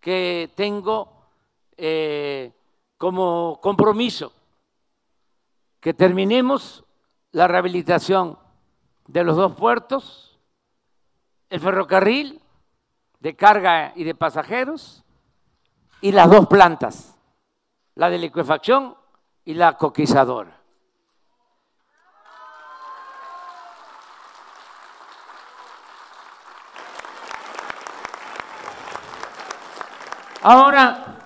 que 0.00 0.50
tengo 0.54 1.28
eh, 1.76 2.50
como 2.96 3.60
compromiso, 3.60 4.32
que 5.80 5.92
terminemos 5.92 6.82
la 7.32 7.46
rehabilitación 7.46 8.38
de 9.06 9.24
los 9.24 9.36
dos 9.36 9.54
puertos, 9.54 10.38
el 11.50 11.60
ferrocarril 11.60 12.40
de 13.20 13.36
carga 13.36 13.92
y 13.94 14.04
de 14.04 14.14
pasajeros 14.14 15.04
y 16.00 16.12
las 16.12 16.28
dos 16.30 16.46
plantas, 16.46 17.16
la 17.94 18.10
de 18.10 18.18
liquefacción 18.18 18.96
y 19.44 19.54
la 19.54 19.76
coquizadora. 19.76 20.60
Ahora, 30.42 31.16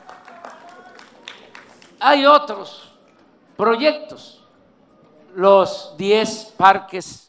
hay 1.98 2.24
otros 2.24 2.94
proyectos, 3.56 4.46
los 5.34 5.96
10 5.96 6.54
parques 6.56 7.27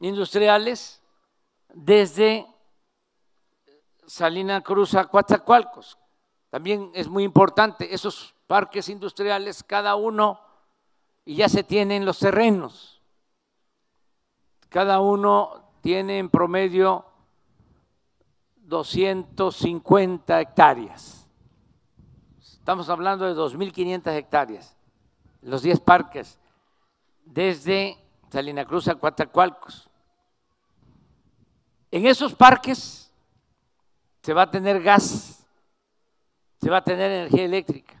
industriales 0.00 1.02
desde 1.72 2.46
Salina 4.06 4.62
Cruz 4.62 4.94
a 4.94 5.06
Coatzacoalcos. 5.06 5.98
También 6.50 6.90
es 6.94 7.08
muy 7.08 7.24
importante 7.24 7.92
esos 7.92 8.34
parques 8.46 8.88
industriales, 8.88 9.62
cada 9.62 9.96
uno, 9.96 10.40
y 11.24 11.36
ya 11.36 11.48
se 11.48 11.64
tienen 11.64 12.04
los 12.04 12.18
terrenos. 12.18 13.02
Cada 14.68 15.00
uno 15.00 15.72
tiene 15.80 16.18
en 16.18 16.30
promedio 16.30 17.04
250 18.56 20.40
hectáreas. 20.40 21.26
Estamos 22.40 22.88
hablando 22.88 23.26
de 23.26 23.34
2.500 23.34 24.12
hectáreas, 24.14 24.76
los 25.40 25.62
10 25.62 25.80
parques, 25.80 26.38
desde 27.24 27.96
Salina 28.30 28.64
Cruz 28.64 28.88
a 28.88 28.96
Coatzacoalcos. 28.96 29.85
En 31.96 32.06
esos 32.06 32.34
parques 32.34 33.10
se 34.20 34.34
va 34.34 34.42
a 34.42 34.50
tener 34.50 34.82
gas, 34.82 35.42
se 36.60 36.68
va 36.68 36.76
a 36.76 36.84
tener 36.84 37.10
energía 37.10 37.44
eléctrica. 37.46 37.98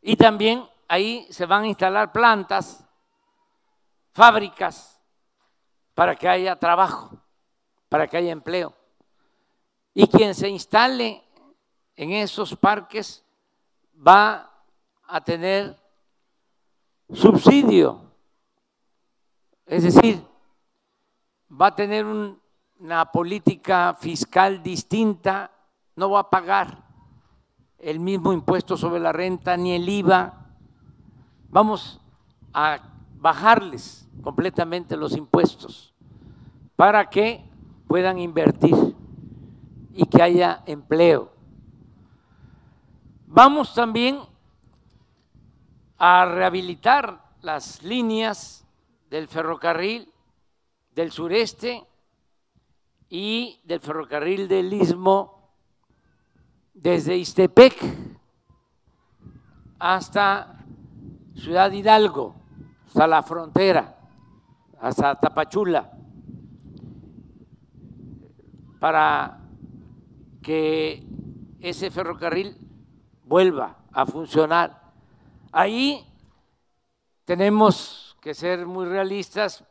Y 0.00 0.14
también 0.14 0.64
ahí 0.86 1.26
se 1.30 1.46
van 1.46 1.64
a 1.64 1.66
instalar 1.66 2.12
plantas, 2.12 2.84
fábricas, 4.12 5.02
para 5.96 6.14
que 6.14 6.28
haya 6.28 6.54
trabajo, 6.54 7.20
para 7.88 8.06
que 8.06 8.18
haya 8.18 8.30
empleo. 8.30 8.72
Y 9.92 10.06
quien 10.06 10.32
se 10.32 10.48
instale 10.48 11.24
en 11.96 12.12
esos 12.12 12.54
parques 12.54 13.24
va 13.96 14.48
a 15.08 15.20
tener 15.20 15.76
subsidio, 17.12 18.12
es 19.66 19.82
decir, 19.82 20.24
va 21.50 21.66
a 21.66 21.74
tener 21.74 22.06
una 22.80 23.12
política 23.12 23.92
fiscal 23.92 24.62
distinta, 24.62 25.50
no 25.96 26.10
va 26.10 26.20
a 26.20 26.30
pagar 26.30 26.82
el 27.78 28.00
mismo 28.00 28.32
impuesto 28.32 28.76
sobre 28.78 29.00
la 29.00 29.12
renta 29.12 29.54
ni 29.58 29.72
el 29.72 29.86
IVA. 29.86 30.46
Vamos 31.50 32.00
a 32.54 32.80
bajarles 33.16 34.08
completamente 34.22 34.96
los 34.96 35.14
impuestos 35.14 35.92
para 36.74 37.10
que 37.10 37.44
puedan 37.86 38.18
invertir 38.18 38.74
y 39.92 40.06
que 40.06 40.22
haya 40.22 40.62
empleo. 40.64 41.32
Vamos 43.26 43.74
también 43.74 44.20
a 45.98 46.24
rehabilitar 46.24 47.22
las 47.42 47.82
líneas 47.82 48.66
del 49.10 49.28
ferrocarril 49.28 50.10
del 50.94 51.12
sureste 51.12 51.86
y 53.10 53.60
del 53.64 53.80
ferrocarril 53.80 54.46
del 54.46 54.72
istmo 54.72 55.50
desde 56.72 57.16
Istepec 57.16 57.76
hasta 59.80 60.64
Ciudad 61.34 61.72
Hidalgo, 61.72 62.36
hasta 62.86 63.06
la 63.08 63.22
frontera, 63.22 63.98
hasta 64.80 65.18
Tapachula, 65.18 65.90
para 68.78 69.40
que 70.40 71.04
ese 71.60 71.90
ferrocarril 71.90 72.56
vuelva 73.24 73.78
a 73.92 74.06
funcionar. 74.06 74.92
Ahí 75.50 76.06
tenemos 77.24 78.16
que 78.20 78.34
ser 78.34 78.66
muy 78.66 78.86
realistas, 78.86 79.64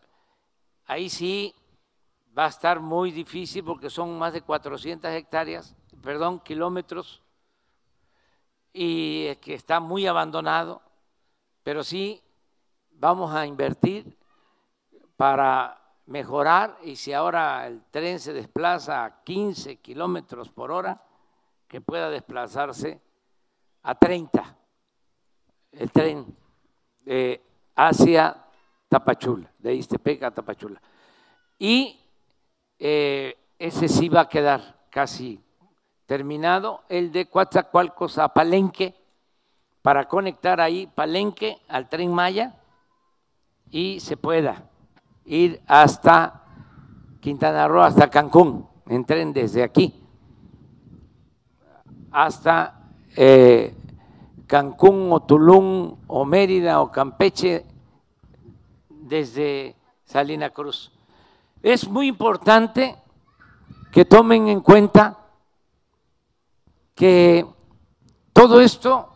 ahí 0.86 1.10
sí 1.10 1.56
va 2.38 2.46
a 2.46 2.50
estar 2.50 2.80
muy 2.80 3.12
difícil 3.12 3.64
porque 3.64 3.90
son 3.90 4.18
más 4.18 4.34
de 4.34 4.42
400 4.42 5.12
hectáreas 5.12 5.76
perdón, 6.02 6.40
kilómetros 6.40 7.22
y 8.72 9.36
que 9.38 9.54
está 9.54 9.80
muy 9.80 10.08
abandonado, 10.08 10.82
pero 11.64 11.84
sí 11.84 12.22
vamos 12.92 13.34
a 13.34 13.46
invertir 13.46 14.18
para 15.18 15.76
mejorar 16.06 16.78
y 16.84 16.96
si 16.96 17.14
ahora 17.14 17.68
el 17.68 17.84
tren 17.92 18.20
se 18.20 18.34
desplaza 18.34 19.04
a 19.04 19.24
15 19.24 19.78
kilómetros 19.78 20.50
por 20.50 20.72
hora, 20.72 21.04
que 21.68 21.82
pueda 21.82 22.10
desplazarse 22.10 23.02
a 23.84 23.96
30 23.96 24.58
el 25.72 25.92
tren 25.92 26.36
hacia 27.76 28.46
Tapachula, 28.88 29.52
de 29.60 29.76
Istepec 29.76 30.24
a 30.24 30.32
Tapachula. 30.32 30.82
Y 31.60 32.00
eh, 32.80 33.38
ese 33.60 33.88
sí 33.88 34.10
va 34.10 34.22
a 34.22 34.30
quedar 34.30 34.78
casi 34.90 35.42
terminado. 36.06 36.82
El 36.90 37.12
de 37.12 37.28
Coatzacoalcos 37.28 38.18
a 38.18 38.30
Palenque, 38.30 38.96
para 39.82 40.08
conectar 40.08 40.60
ahí 40.60 40.88
Palenque 40.88 41.58
al 41.68 41.88
tren 41.88 42.12
Maya 42.12 42.56
y 43.70 44.00
se 44.00 44.18
pueda 44.18 44.70
ir 45.26 45.62
hasta 45.68 46.44
Quintana 47.22 47.68
Roo, 47.68 47.82
hasta 47.82 48.10
Cancún, 48.10 48.68
en 48.88 49.06
tren 49.06 49.32
desde 49.34 49.64
aquí 49.64 50.00
hasta 52.12 52.90
eh, 53.16 53.76
Cancún 54.48 55.12
o 55.12 55.22
Tulum 55.22 55.98
o 56.08 56.26
Mérida 56.26 56.82
o 56.82 56.92
Campeche 56.92 57.66
desde 58.90 59.76
Salina 60.04 60.50
Cruz. 60.50 60.92
Es 61.62 61.88
muy 61.88 62.08
importante 62.08 62.96
que 63.92 64.06
tomen 64.06 64.48
en 64.48 64.62
cuenta 64.62 65.18
que 66.96 67.46
todo 68.34 68.62
esto 68.62 69.12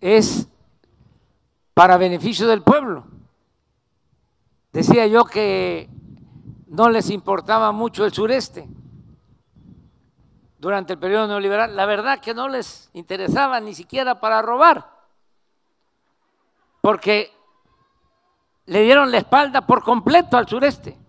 es 0.00 0.48
para 1.74 1.96
beneficio 1.96 2.46
del 2.46 2.62
pueblo. 2.62 3.04
Decía 4.72 5.06
yo 5.06 5.24
que 5.24 5.88
no 6.66 6.90
les 6.90 7.10
importaba 7.10 7.72
mucho 7.72 8.04
el 8.04 8.12
sureste 8.12 8.68
durante 10.58 10.94
el 10.94 10.98
periodo 10.98 11.28
neoliberal. 11.28 11.76
La 11.76 11.86
verdad 11.86 12.20
que 12.20 12.34
no 12.34 12.48
les 12.48 12.90
interesaba 12.92 13.60
ni 13.60 13.74
siquiera 13.74 14.20
para 14.20 14.42
robar, 14.42 14.90
porque 16.80 17.30
le 18.66 18.82
dieron 18.82 19.10
la 19.10 19.18
espalda 19.18 19.66
por 19.66 19.82
completo 19.82 20.36
al 20.36 20.48
sureste. 20.48 21.01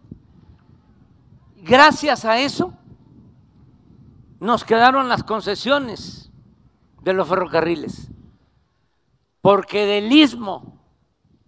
Gracias 1.65 2.25
a 2.25 2.39
eso 2.39 2.73
nos 4.41 4.65
quedaron 4.65 5.07
las 5.07 5.23
concesiones 5.23 6.29
de 7.01 7.13
los 7.13 7.25
ferrocarriles, 7.25 8.09
porque 9.39 9.85
del 9.85 10.11
istmo 10.11 10.77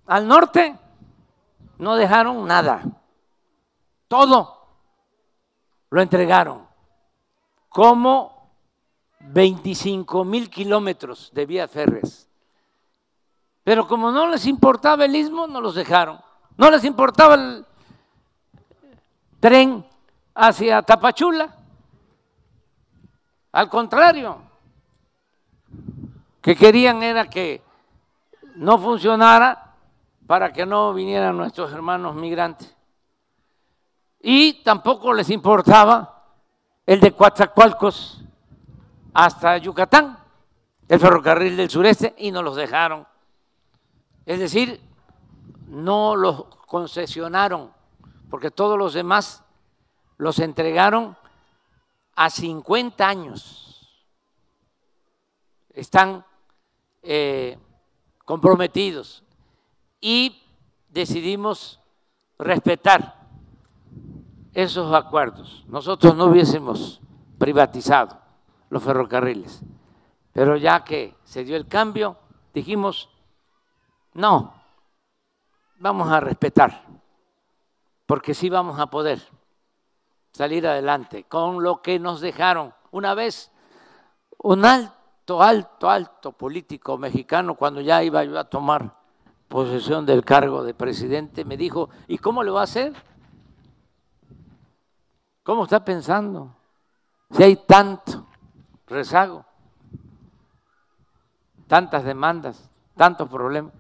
al 0.06 0.26
norte 0.26 0.80
no 1.80 1.98
dejaron 1.98 2.48
nada, 2.48 2.82
todo 4.08 4.70
lo 5.90 6.02
entregaron, 6.02 6.66
como 7.68 8.54
25 9.20 10.24
mil 10.24 10.50
kilómetros 10.50 11.30
de 11.34 11.46
vías 11.46 11.70
férreas. 11.70 12.30
Pero 13.66 13.86
como 13.86 14.14
no 14.14 14.28
les 14.28 14.46
importaba 14.46 15.04
el 15.04 15.16
istmo, 15.18 15.46
no 15.46 15.60
los 15.60 15.76
dejaron. 15.76 16.22
No 16.56 16.72
les 16.72 16.86
importaba 16.86 17.36
el 17.36 17.66
tren 19.42 19.86
hacia 20.36 20.82
Tapachula. 20.82 21.56
Al 23.54 23.70
contrario, 23.70 24.42
que 26.42 26.56
querían 26.56 27.02
era 27.02 27.30
que 27.30 27.64
no 28.56 28.78
funcionara 28.78 29.74
para 30.28 30.52
que 30.52 30.66
no 30.66 30.94
vinieran 30.94 31.38
nuestros 31.38 31.72
hermanos 31.72 32.16
migrantes. 32.16 32.76
Y 34.20 34.64
tampoco 34.64 35.14
les 35.14 35.30
importaba 35.30 36.24
el 36.86 37.00
de 37.00 37.14
Coatzacoalcos 37.14 38.24
hasta 39.14 39.58
Yucatán, 39.58 40.18
el 40.90 41.00
ferrocarril 41.00 41.56
del 41.56 41.70
sureste, 41.70 42.14
y 42.18 42.32
nos 42.32 42.44
los 42.44 42.56
dejaron. 42.56 43.08
Es 44.26 44.40
decir, 44.40 44.82
no 45.68 46.16
los 46.16 46.46
concesionaron, 46.68 47.72
porque 48.30 48.52
todos 48.52 48.78
los 48.78 48.94
demás 48.94 49.45
los 50.18 50.40
entregaron 50.40 51.18
a 52.16 52.30
50 52.30 53.08
años. 53.08 53.90
Están 55.74 56.26
eh, 57.04 57.58
comprometidos 58.24 59.24
y 60.00 60.42
decidimos 60.90 61.80
respetar 62.40 63.16
esos 64.54 64.94
acuerdos. 64.94 65.66
Nosotros 65.68 66.16
no 66.16 66.26
hubiésemos 66.26 67.02
privatizado 67.38 68.18
los 68.70 68.82
ferrocarriles, 68.82 69.62
pero 70.32 70.56
ya 70.56 70.84
que 70.84 71.16
se 71.24 71.44
dio 71.44 71.58
el 71.58 71.68
cambio, 71.68 72.18
dijimos, 72.54 73.10
no, 74.14 74.54
vamos 75.78 76.10
a 76.10 76.22
respetar, 76.22 76.86
porque 78.06 78.34
sí 78.34 78.50
vamos 78.50 78.80
a 78.80 78.88
poder 78.88 79.22
salir 80.36 80.68
adelante 80.68 81.24
con 81.24 81.64
lo 81.64 81.82
que 81.82 81.98
nos 81.98 82.20
dejaron. 82.20 82.74
Una 82.92 83.14
vez, 83.14 83.52
un 84.38 84.66
alto, 84.66 85.42
alto, 85.42 85.90
alto 85.90 86.34
político 86.34 86.98
mexicano, 86.98 87.56
cuando 87.56 87.80
ya 87.80 88.04
iba 88.04 88.22
yo 88.26 88.38
a 88.38 88.44
tomar 88.44 88.98
posesión 89.48 90.06
del 90.06 90.26
cargo 90.26 90.64
de 90.64 90.74
presidente, 90.74 91.46
me 91.46 91.56
dijo, 91.56 91.90
¿y 92.08 92.18
cómo 92.18 92.44
lo 92.44 92.54
va 92.54 92.62
a 92.62 92.64
hacer? 92.66 92.94
¿Cómo 95.44 95.64
está 95.64 95.86
pensando? 95.86 96.54
Si 97.32 97.42
hay 97.42 97.56
tanto 97.56 98.28
rezago, 98.88 99.46
tantas 101.68 102.04
demandas, 102.04 102.70
tantos 102.98 103.30
problemas. 103.30 103.72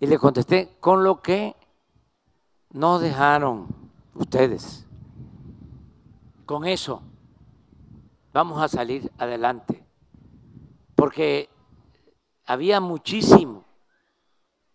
Y 0.00 0.08
le 0.08 0.18
contesté, 0.18 0.76
con 0.80 1.04
lo 1.04 1.22
que 1.22 1.54
no 2.70 2.98
dejaron 2.98 3.68
ustedes 4.14 4.84
con 6.44 6.66
eso 6.66 7.02
vamos 8.32 8.60
a 8.60 8.68
salir 8.68 9.10
adelante, 9.18 9.86
porque 10.96 11.48
había 12.46 12.80
muchísimo, 12.80 13.64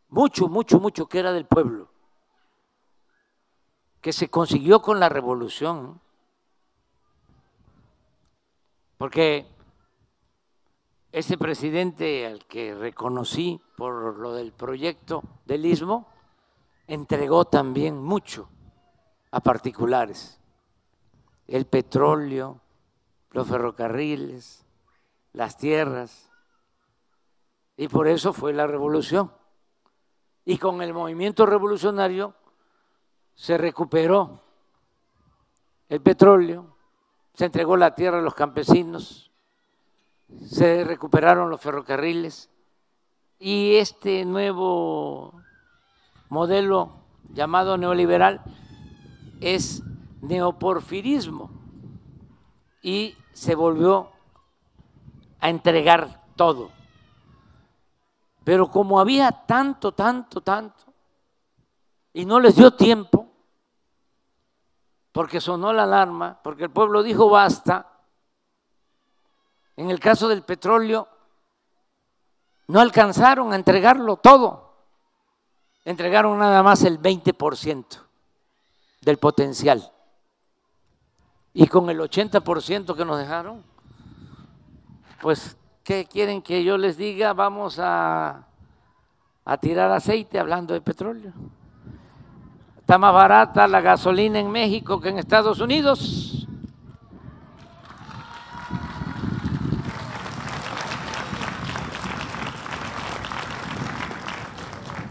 mucho, 0.07 0.47
mucho, 0.47 0.79
mucho 0.79 1.07
que 1.07 1.19
era 1.19 1.33
del 1.33 1.45
pueblo, 1.45 1.91
que 4.01 4.13
se 4.13 4.29
consiguió 4.29 4.81
con 4.81 4.99
la 4.99 5.09
revolución, 5.09 5.99
porque 8.97 9.45
ese 11.11 11.37
presidente 11.37 12.25
al 12.25 12.45
que 12.45 12.73
reconocí 12.73 13.61
por 13.75 14.17
lo 14.19 14.33
del 14.33 14.53
proyecto 14.53 15.23
del 15.45 15.65
istmo, 15.65 16.07
entregó 16.87 17.45
también 17.45 18.01
mucho 18.01 18.49
a 19.31 19.39
particulares 19.41 20.38
el 21.49 21.65
petróleo, 21.65 22.61
los 23.31 23.47
ferrocarriles, 23.47 24.65
las 25.33 25.57
tierras. 25.57 26.29
Y 27.75 27.87
por 27.87 28.07
eso 28.07 28.33
fue 28.33 28.53
la 28.53 28.67
revolución. 28.67 29.31
Y 30.45 30.57
con 30.57 30.81
el 30.81 30.93
movimiento 30.93 31.45
revolucionario 31.45 32.35
se 33.35 33.57
recuperó 33.57 34.43
el 35.87 36.01
petróleo, 36.01 36.75
se 37.33 37.45
entregó 37.45 37.77
la 37.77 37.95
tierra 37.95 38.19
a 38.19 38.21
los 38.21 38.35
campesinos, 38.35 39.31
se 40.45 40.83
recuperaron 40.83 41.49
los 41.49 41.61
ferrocarriles 41.61 42.49
y 43.39 43.75
este 43.75 44.25
nuevo 44.25 45.41
modelo 46.29 47.05
llamado 47.29 47.77
neoliberal 47.77 48.43
es 49.39 49.81
neoporfirismo 50.21 51.49
y 52.81 53.15
se 53.33 53.55
volvió 53.55 54.11
a 55.39 55.49
entregar 55.49 56.23
todo. 56.35 56.71
Pero 58.43 58.69
como 58.69 58.99
había 58.99 59.31
tanto, 59.31 59.91
tanto, 59.91 60.41
tanto, 60.41 60.85
y 62.13 62.25
no 62.25 62.39
les 62.39 62.55
dio 62.55 62.71
tiempo, 62.71 63.27
porque 65.11 65.41
sonó 65.41 65.73
la 65.73 65.83
alarma, 65.83 66.39
porque 66.43 66.65
el 66.65 66.71
pueblo 66.71 67.03
dijo 67.03 67.29
basta, 67.29 67.87
en 69.75 69.89
el 69.89 69.99
caso 69.99 70.27
del 70.27 70.43
petróleo, 70.43 71.07
no 72.67 72.79
alcanzaron 72.79 73.53
a 73.53 73.55
entregarlo 73.55 74.17
todo, 74.17 74.73
entregaron 75.85 76.37
nada 76.37 76.61
más 76.61 76.83
el 76.83 77.01
20% 77.01 77.85
del 79.01 79.17
potencial. 79.17 79.91
Y 81.59 81.67
con 81.67 81.89
el 81.89 81.99
80% 81.99 82.95
que 82.95 83.03
nos 83.03 83.19
dejaron, 83.19 83.61
pues, 85.19 85.57
¿qué 85.83 86.05
quieren 86.05 86.41
que 86.41 86.63
yo 86.63 86.77
les 86.77 86.95
diga? 86.95 87.33
Vamos 87.33 87.79
a, 87.79 88.47
a 89.43 89.57
tirar 89.57 89.91
aceite 89.91 90.39
hablando 90.39 90.73
de 90.73 90.79
petróleo. 90.79 91.33
Está 92.77 92.97
más 92.97 93.13
barata 93.13 93.67
la 93.67 93.81
gasolina 93.81 94.39
en 94.39 94.49
México 94.49 95.01
que 95.01 95.09
en 95.09 95.19
Estados 95.19 95.59
Unidos. 95.59 96.47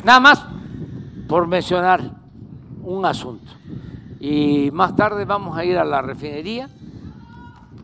Nada 0.03 0.21
más 0.21 0.47
por 1.29 1.47
mencionar 1.47 2.01
un 2.81 3.05
asunto. 3.05 3.58
Y 4.21 4.71
más 4.73 4.97
tarde 4.97 5.25
vamos 5.25 5.57
a 5.57 5.65
ir 5.65 5.79
a 5.79 5.85
la 5.85 6.03
refinería 6.03 6.69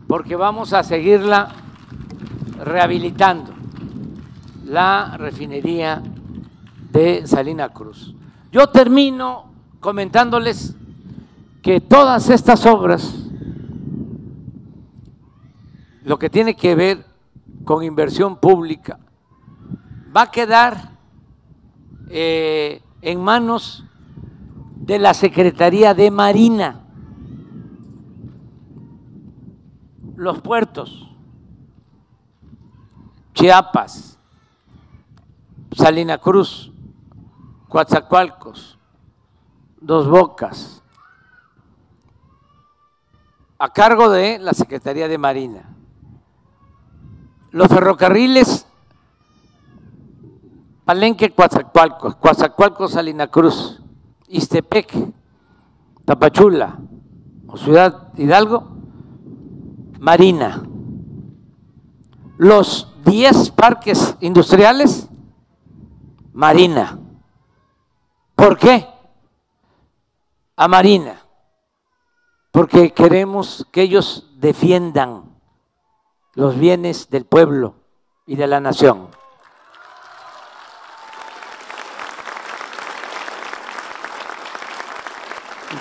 porque 0.07 0.35
vamos 0.35 0.73
a 0.73 0.83
seguirla 0.83 1.49
rehabilitando, 2.63 3.53
la 4.65 5.15
refinería 5.17 6.01
de 6.91 7.25
Salina 7.25 7.69
Cruz. 7.69 8.15
Yo 8.51 8.67
termino 8.67 9.51
comentándoles 9.79 10.75
que 11.61 11.81
todas 11.81 12.29
estas 12.29 12.65
obras, 12.65 13.13
lo 16.03 16.19
que 16.19 16.29
tiene 16.29 16.55
que 16.55 16.75
ver 16.75 17.05
con 17.63 17.83
inversión 17.83 18.37
pública, 18.37 18.99
va 20.15 20.23
a 20.23 20.31
quedar 20.31 20.91
eh, 22.09 22.81
en 23.01 23.21
manos 23.21 23.83
de 24.85 24.99
la 24.99 25.15
Secretaría 25.15 25.95
de 25.95 26.11
Marina. 26.11 26.81
Los 30.15 30.41
puertos, 30.41 31.09
Chiapas, 33.33 34.19
Salina 35.71 36.19
Cruz, 36.19 36.71
Coatzacoalcos, 37.67 38.77
Dos 39.81 40.07
Bocas, 40.07 40.83
a 43.57 43.69
cargo 43.69 44.09
de 44.09 44.37
la 44.37 44.53
Secretaría 44.53 45.07
de 45.07 45.17
Marina. 45.17 45.75
Los 47.51 47.67
ferrocarriles. 47.69 48.67
Palenque, 50.85 51.31
Coatzacoalcos, 51.31 52.15
Coatzacoalcos, 52.17 52.91
Salina 52.91 53.27
Cruz, 53.27 53.81
Istepec, 54.35 54.93
Tapachula 56.05 56.79
o 57.47 57.57
Ciudad 57.57 58.11
Hidalgo, 58.17 58.67
Marina. 59.99 60.67
Los 62.37 62.93
10 63.05 63.51
parques 63.51 64.17
industriales, 64.19 65.09
Marina. 66.33 66.99
¿Por 68.35 68.57
qué? 68.57 68.87
A 70.57 70.67
Marina. 70.67 71.21
Porque 72.51 72.93
queremos 72.93 73.65
que 73.71 73.83
ellos 73.83 74.31
defiendan 74.37 75.23
los 76.33 76.57
bienes 76.57 77.09
del 77.09 77.25
pueblo 77.25 77.75
y 78.25 78.35
de 78.35 78.47
la 78.47 78.59
nación. 78.59 79.07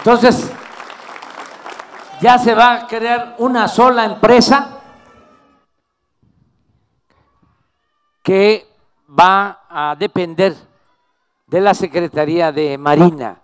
Entonces, 0.04 0.52
ya 2.20 2.38
se 2.38 2.54
va 2.54 2.74
a 2.74 2.86
crear 2.86 3.36
una 3.38 3.66
sola 3.66 4.04
empresa 4.04 4.82
que 8.22 8.68
va 9.08 9.64
a 9.66 9.96
depender 9.98 10.54
de 11.46 11.60
la 11.62 11.72
Secretaría 11.72 12.52
de 12.52 12.76
Marina 12.76 13.40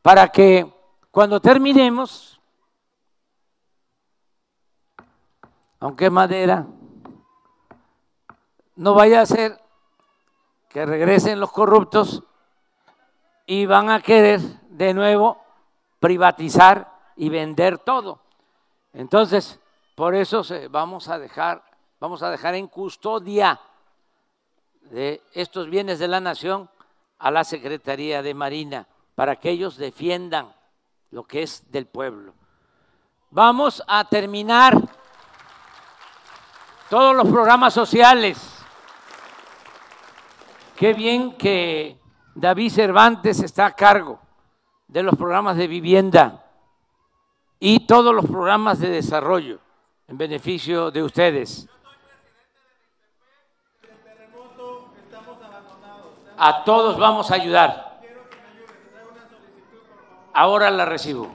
para 0.00 0.28
que 0.28 0.72
cuando 1.10 1.38
terminemos, 1.38 2.40
aunque 5.80 6.08
madera, 6.08 6.64
no 8.74 8.94
vaya 8.94 9.20
a 9.20 9.26
ser 9.26 9.60
que 10.70 10.86
regresen 10.86 11.38
los 11.38 11.52
corruptos 11.52 12.22
y 13.44 13.66
van 13.66 13.90
a 13.90 14.00
querer 14.00 14.40
de 14.70 14.94
nuevo 14.94 15.46
privatizar 16.00 16.92
y 17.16 17.28
vender 17.28 17.78
todo. 17.78 18.20
Entonces, 18.92 19.60
por 19.94 20.14
eso 20.14 20.42
vamos 20.70 21.08
a 21.08 21.18
dejar, 21.18 21.62
vamos 22.00 22.22
a 22.22 22.30
dejar 22.30 22.54
en 22.54 22.68
custodia 22.68 23.60
de 24.82 25.22
estos 25.32 25.68
bienes 25.68 25.98
de 25.98 26.08
la 26.08 26.20
nación 26.20 26.70
a 27.18 27.30
la 27.30 27.44
Secretaría 27.44 28.22
de 28.22 28.34
Marina 28.34 28.86
para 29.14 29.36
que 29.36 29.50
ellos 29.50 29.76
defiendan 29.76 30.54
lo 31.10 31.24
que 31.24 31.42
es 31.42 31.70
del 31.70 31.86
pueblo. 31.86 32.34
Vamos 33.30 33.82
a 33.86 34.04
terminar 34.04 34.74
todos 36.88 37.14
los 37.14 37.28
programas 37.28 37.74
sociales. 37.74 38.38
Qué 40.76 40.94
bien 40.94 41.36
que 41.36 42.00
David 42.34 42.70
Cervantes 42.70 43.40
está 43.40 43.66
a 43.66 43.74
cargo 43.74 44.20
de 44.88 45.02
los 45.02 45.14
programas 45.16 45.56
de 45.56 45.66
vivienda 45.66 46.44
y 47.60 47.86
todos 47.86 48.14
los 48.14 48.24
programas 48.26 48.80
de 48.80 48.88
desarrollo 48.88 49.58
en 50.08 50.16
beneficio 50.16 50.90
de 50.90 51.02
ustedes. 51.02 51.68
A 56.36 56.64
todos 56.64 56.98
vamos 56.98 57.30
a 57.30 57.34
ayudar. 57.34 58.00
Ahora 60.32 60.70
la 60.70 60.84
recibo. 60.84 61.30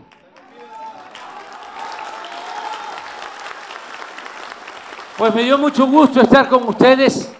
Pues 5.18 5.36
me 5.36 5.44
dio 5.44 5.60
mucho 5.60 5.86
gusto 5.86 6.22
estar 6.22 6.50
con 6.50 6.68
ustedes, 6.68 7.32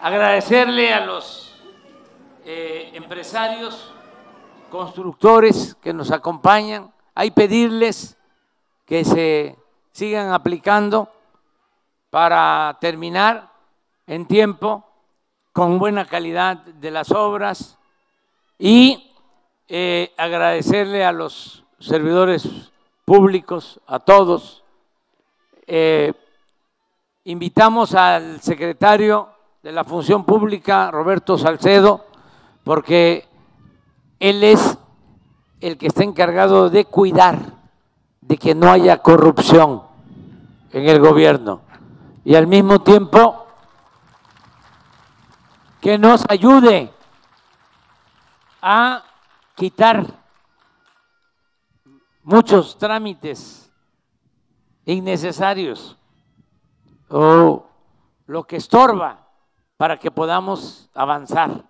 agradecerle 0.00 0.94
a 0.94 1.04
los 1.04 1.60
eh, 2.44 2.92
empresarios 2.94 3.92
constructores 4.70 5.76
que 5.82 5.92
nos 5.92 6.10
acompañan. 6.10 6.92
Hay 7.14 7.30
pedirles 7.30 8.16
que 8.84 9.04
se 9.04 9.56
sigan 9.92 10.32
aplicando 10.32 11.10
para 12.10 12.78
terminar 12.80 13.52
en 14.06 14.26
tiempo, 14.26 14.84
con 15.52 15.78
buena 15.78 16.06
calidad 16.06 16.58
de 16.58 16.90
las 16.90 17.10
obras 17.10 17.78
y 18.58 19.12
eh, 19.68 20.12
agradecerle 20.16 21.04
a 21.04 21.12
los 21.12 21.64
servidores 21.78 22.72
públicos, 23.04 23.80
a 23.86 23.98
todos. 23.98 24.62
Eh, 25.66 26.12
invitamos 27.24 27.94
al 27.94 28.40
secretario 28.40 29.28
de 29.62 29.72
la 29.72 29.84
Función 29.84 30.24
Pública, 30.24 30.90
Roberto 30.90 31.36
Salcedo, 31.36 32.06
porque 32.64 33.27
él 34.18 34.44
es 34.44 34.78
el 35.60 35.78
que 35.78 35.86
está 35.86 36.04
encargado 36.04 36.70
de 36.70 36.84
cuidar 36.84 37.38
de 38.20 38.36
que 38.36 38.54
no 38.54 38.70
haya 38.70 38.98
corrupción 38.98 39.82
en 40.72 40.88
el 40.88 41.00
gobierno 41.00 41.62
y 42.24 42.34
al 42.34 42.46
mismo 42.46 42.80
tiempo 42.80 43.46
que 45.80 45.96
nos 45.98 46.24
ayude 46.28 46.92
a 48.60 49.04
quitar 49.54 50.04
muchos 52.22 52.76
trámites 52.76 53.70
innecesarios 54.84 55.96
o 57.08 57.66
lo 58.26 58.44
que 58.44 58.56
estorba 58.56 59.26
para 59.76 59.98
que 59.98 60.10
podamos 60.10 60.90
avanzar. 60.94 61.67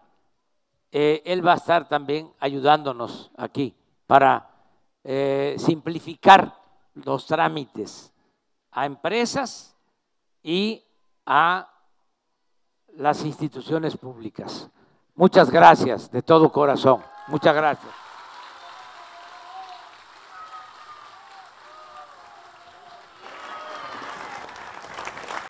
Eh, 0.90 1.22
él 1.24 1.46
va 1.46 1.52
a 1.52 1.56
estar 1.56 1.86
también 1.86 2.32
ayudándonos 2.40 3.30
aquí 3.36 3.74
para 4.06 4.48
eh, 5.04 5.56
simplificar 5.58 6.54
los 6.94 7.26
trámites 7.26 8.12
a 8.70 8.86
empresas 8.86 9.76
y 10.42 10.82
a 11.26 11.68
las 12.96 13.24
instituciones 13.24 13.96
públicas. 13.96 14.68
Muchas 15.14 15.50
gracias 15.50 16.10
de 16.10 16.22
todo 16.22 16.50
corazón. 16.50 17.02
Muchas 17.28 17.54
gracias. 17.54 18.07